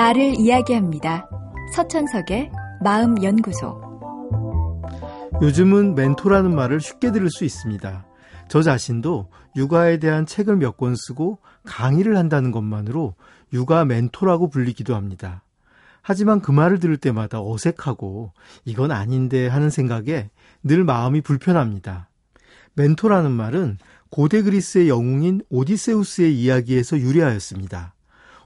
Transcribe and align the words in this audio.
나를 0.00 0.34
이야기합니다. 0.38 1.28
서천석의 1.74 2.50
마음연구소. 2.82 3.78
요즘은 5.42 5.94
멘토라는 5.94 6.54
말을 6.54 6.80
쉽게 6.80 7.12
들을 7.12 7.28
수 7.28 7.44
있습니다. 7.44 8.06
저 8.48 8.62
자신도 8.62 9.28
육아에 9.56 9.98
대한 9.98 10.24
책을 10.24 10.56
몇 10.56 10.78
권 10.78 10.94
쓰고 10.96 11.40
강의를 11.66 12.16
한다는 12.16 12.50
것만으로 12.50 13.14
육아 13.52 13.84
멘토라고 13.84 14.48
불리기도 14.48 14.94
합니다. 14.94 15.44
하지만 16.00 16.40
그 16.40 16.50
말을 16.50 16.78
들을 16.80 16.96
때마다 16.96 17.42
어색하고 17.42 18.32
이건 18.64 18.92
아닌데 18.92 19.48
하는 19.48 19.68
생각에 19.68 20.30
늘 20.62 20.82
마음이 20.82 21.20
불편합니다. 21.20 22.08
멘토라는 22.72 23.32
말은 23.32 23.76
고대 24.08 24.40
그리스의 24.40 24.88
영웅인 24.88 25.42
오디세우스의 25.50 26.40
이야기에서 26.40 26.98
유래하였습니다. 26.98 27.92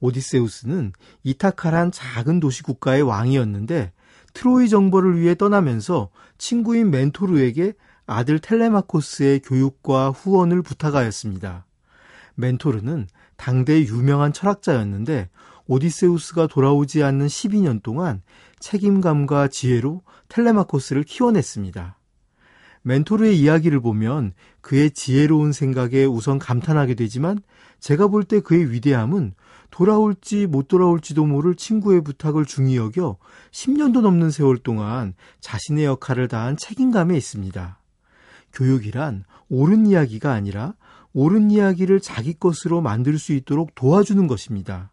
오디세우스는 0.00 0.92
이타카란 1.24 1.92
작은 1.92 2.40
도시 2.40 2.62
국가의 2.62 3.02
왕이었는데 3.02 3.92
트로이 4.34 4.68
정벌을 4.68 5.20
위해 5.20 5.34
떠나면서 5.34 6.10
친구인 6.38 6.90
멘토르에게 6.90 7.74
아들 8.06 8.38
텔레마코스의 8.38 9.40
교육과 9.40 10.10
후원을 10.10 10.62
부탁하였습니다. 10.62 11.66
멘토르는 12.34 13.06
당대의 13.36 13.88
유명한 13.88 14.32
철학자였는데 14.32 15.28
오디세우스가 15.66 16.46
돌아오지 16.46 17.02
않는 17.02 17.26
12년 17.26 17.82
동안 17.82 18.22
책임감과 18.60 19.48
지혜로 19.48 20.02
텔레마코스를 20.28 21.02
키워냈습니다. 21.04 21.98
멘토르의 22.82 23.38
이야기를 23.38 23.80
보면 23.80 24.32
그의 24.60 24.90
지혜로운 24.92 25.52
생각에 25.52 26.04
우선 26.04 26.38
감탄하게 26.38 26.94
되지만 26.94 27.40
제가 27.80 28.08
볼 28.08 28.24
때 28.24 28.40
그의 28.40 28.70
위대함은 28.72 29.34
돌아올지 29.78 30.48
못 30.48 30.66
돌아올지도 30.66 31.24
모를 31.24 31.54
친구의 31.54 32.02
부탁을 32.02 32.44
중히 32.44 32.76
여겨 32.76 33.16
10년도 33.52 34.00
넘는 34.00 34.32
세월 34.32 34.58
동안 34.58 35.14
자신의 35.38 35.84
역할을 35.84 36.26
다한 36.26 36.56
책임감에 36.56 37.16
있습니다. 37.16 37.78
교육이란 38.54 39.22
옳은 39.48 39.86
이야기가 39.86 40.32
아니라 40.32 40.74
옳은 41.12 41.52
이야기를 41.52 42.00
자기 42.00 42.34
것으로 42.34 42.80
만들 42.80 43.20
수 43.20 43.32
있도록 43.32 43.76
도와주는 43.76 44.26
것입니다. 44.26 44.90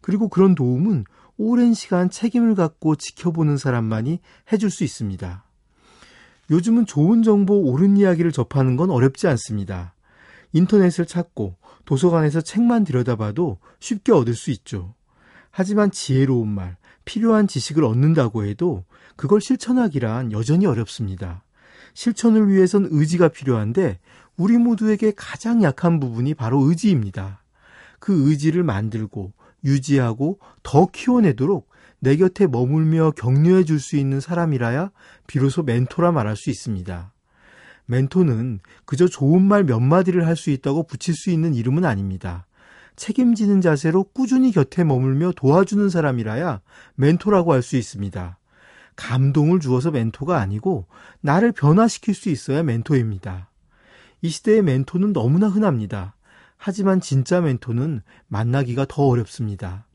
그리고 0.00 0.28
그런 0.28 0.54
도움은 0.54 1.06
오랜 1.36 1.74
시간 1.74 2.08
책임을 2.08 2.54
갖고 2.54 2.94
지켜보는 2.94 3.56
사람만이 3.56 4.20
해줄 4.52 4.70
수 4.70 4.84
있습니다. 4.84 5.44
요즘은 6.52 6.86
좋은 6.86 7.24
정보, 7.24 7.62
옳은 7.62 7.96
이야기를 7.96 8.30
접하는 8.30 8.76
건 8.76 8.90
어렵지 8.90 9.26
않습니다. 9.26 9.94
인터넷을 10.52 11.06
찾고 11.06 11.56
도서관에서 11.84 12.40
책만 12.40 12.84
들여다봐도 12.84 13.58
쉽게 13.78 14.12
얻을 14.12 14.34
수 14.34 14.50
있죠. 14.50 14.94
하지만 15.50 15.90
지혜로운 15.90 16.48
말, 16.48 16.76
필요한 17.04 17.48
지식을 17.48 17.84
얻는다고 17.84 18.44
해도 18.44 18.84
그걸 19.16 19.40
실천하기란 19.40 20.32
여전히 20.32 20.66
어렵습니다. 20.66 21.44
실천을 21.94 22.48
위해선 22.48 22.88
의지가 22.90 23.28
필요한데 23.28 23.98
우리 24.36 24.56
모두에게 24.58 25.12
가장 25.16 25.62
약한 25.62 26.00
부분이 26.00 26.34
바로 26.34 26.60
의지입니다. 26.60 27.42
그 27.98 28.30
의지를 28.30 28.62
만들고 28.62 29.32
유지하고 29.64 30.38
더 30.62 30.86
키워내도록 30.86 31.68
내 31.98 32.16
곁에 32.16 32.46
머물며 32.46 33.12
격려해 33.12 33.64
줄 33.64 33.78
수 33.78 33.96
있는 33.96 34.20
사람이라야 34.20 34.90
비로소 35.26 35.62
멘토라 35.62 36.12
말할 36.12 36.36
수 36.36 36.48
있습니다. 36.48 37.12
멘토는 37.90 38.60
그저 38.84 39.08
좋은 39.08 39.42
말 39.42 39.64
몇 39.64 39.80
마디를 39.80 40.26
할 40.26 40.36
수 40.36 40.50
있다고 40.50 40.84
붙일 40.84 41.14
수 41.14 41.30
있는 41.30 41.54
이름은 41.54 41.84
아닙니다. 41.84 42.46
책임지는 42.96 43.60
자세로 43.60 44.04
꾸준히 44.04 44.52
곁에 44.52 44.84
머물며 44.84 45.32
도와주는 45.36 45.88
사람이라야 45.90 46.60
멘토라고 46.94 47.52
할 47.52 47.62
수 47.62 47.76
있습니다. 47.76 48.38
감동을 48.96 49.60
주어서 49.60 49.90
멘토가 49.90 50.38
아니고 50.38 50.86
나를 51.20 51.52
변화시킬 51.52 52.14
수 52.14 52.28
있어야 52.28 52.62
멘토입니다. 52.62 53.48
이 54.22 54.28
시대의 54.28 54.62
멘토는 54.62 55.12
너무나 55.12 55.48
흔합니다. 55.48 56.14
하지만 56.58 57.00
진짜 57.00 57.40
멘토는 57.40 58.02
만나기가 58.28 58.84
더 58.88 59.04
어렵습니다. 59.06 59.86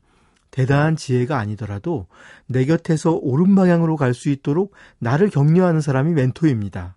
대단한 0.50 0.96
지혜가 0.96 1.38
아니더라도 1.38 2.06
내 2.46 2.64
곁에서 2.64 3.12
옳은 3.12 3.54
방향으로 3.54 3.96
갈 3.96 4.14
수 4.14 4.30
있도록 4.30 4.72
나를 4.98 5.30
격려하는 5.30 5.80
사람이 5.80 6.12
멘토입니다. 6.14 6.95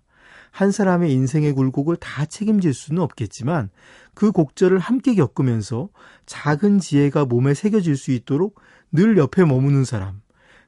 한 0.50 0.72
사람의 0.72 1.12
인생의 1.12 1.52
굴곡을 1.52 1.96
다 1.96 2.26
책임질 2.26 2.74
수는 2.74 3.02
없겠지만 3.02 3.70
그 4.14 4.32
곡절을 4.32 4.78
함께 4.78 5.14
겪으면서 5.14 5.88
작은 6.26 6.80
지혜가 6.80 7.24
몸에 7.24 7.54
새겨질 7.54 7.96
수 7.96 8.10
있도록 8.12 8.60
늘 8.92 9.16
옆에 9.16 9.44
머무는 9.44 9.84
사람, 9.84 10.20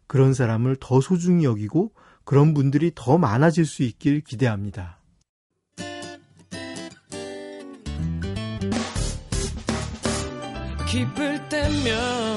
그런 0.07 0.35
사람을 0.35 0.77
더 0.81 1.01
소중히 1.01 1.45
여기고 1.45 1.93
그런 2.25 2.55
분들이 2.55 2.93
더 2.95 3.19
많아질 3.19 3.67
수 3.67 3.83
있길 3.83 4.21
기대합니다. 4.23 4.99
기쁠 10.87 11.49
때면 11.49 12.37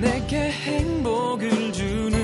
내게 0.00 0.50
행복을 0.50 1.72
주는 1.72 2.23